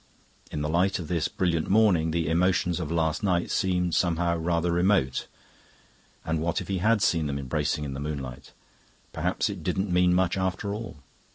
In 0.51 0.63
the 0.63 0.67
light 0.67 0.97
of 0.97 1.09
this 1.09 1.27
brilliant 1.27 1.69
morning 1.69 2.09
the 2.09 2.27
emotions 2.27 2.79
of 2.79 2.91
last 2.91 3.21
night 3.21 3.51
seemed 3.51 3.93
somehow 3.93 4.35
rather 4.35 4.71
remote. 4.71 5.27
And 6.25 6.39
what 6.41 6.59
if 6.59 6.69
he 6.69 6.79
had 6.79 7.03
seen 7.03 7.27
them 7.27 7.37
embracing 7.37 7.83
in 7.83 7.93
the 7.93 7.99
moonlight? 7.99 8.51
Perhaps 9.13 9.47
it 9.47 9.61
didn't 9.61 9.93
mean 9.93 10.15
much 10.15 10.37
after 10.39 10.73
all. 10.73 11.03